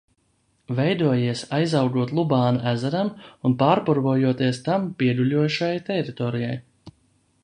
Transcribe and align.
Veidojies, 0.77 1.41
aizaugot 1.57 2.13
Lubāna 2.19 2.71
ezeram 2.73 3.11
un 3.49 3.55
pārpurvojoties 3.61 4.63
tam 4.69 4.91
pieguļošajai 5.03 5.87
teritorijai. 5.91 6.57